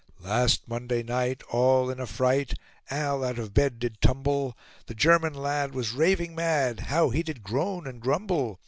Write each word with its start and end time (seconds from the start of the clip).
"Last 0.23 0.67
Monday 0.67 1.03
night, 1.03 1.43
all 1.51 1.91
in 1.91 1.99
a 1.99 2.07
fright, 2.07 2.55
Al 2.89 3.23
out 3.23 3.37
of 3.37 3.53
bed 3.53 3.77
did 3.77 4.01
tumble. 4.01 4.57
The 4.87 4.95
German 4.95 5.35
lad 5.35 5.75
was 5.75 5.91
raving 5.91 6.33
mad, 6.33 6.79
How 6.79 7.11
he 7.11 7.21
did 7.21 7.43
groan 7.43 7.85
and 7.85 8.01
grumble! 8.01 8.59